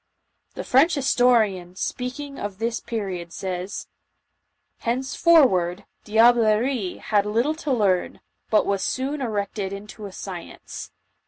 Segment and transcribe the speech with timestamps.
[0.55, 3.85] The French historian, speaking of this period, says:"
[4.87, 8.19] Henceforward, diablerie had little to learn,
[8.49, 10.89] but was soon erected into a science.